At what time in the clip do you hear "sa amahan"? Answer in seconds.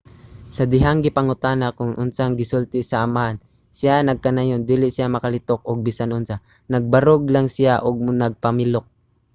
2.85-3.37